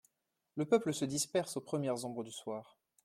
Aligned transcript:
Le 0.55 0.65
peuple 0.65 0.95
se 0.95 1.05
disperse 1.05 1.57
aux 1.57 1.61
premières 1.61 2.05
ombres 2.05 2.23
du 2.23 2.31
soir. 2.31 2.79